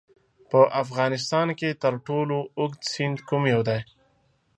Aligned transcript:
په 0.49 0.59
افغانستان 0.83 1.47
کې 1.59 1.69
تر 1.83 1.93
ټولو 2.07 2.37
اوږد 2.57 2.81
سیند 2.93 3.17
کوم 3.29 3.43
یو 3.53 3.61
دی؟ 3.67 3.79